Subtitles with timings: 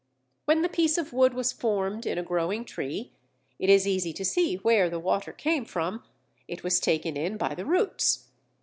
[0.45, 3.11] When the piece of wood was formed in a growing tree,
[3.59, 6.03] it is easy to see where the water came from:
[6.47, 8.25] it was taken in by the roots.